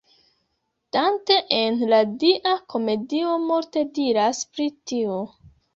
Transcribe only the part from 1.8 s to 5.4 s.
la Dia Komedio multe diras pri tio.